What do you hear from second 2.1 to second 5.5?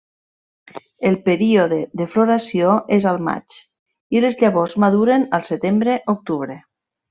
floració és al maig, i les llavors maduren al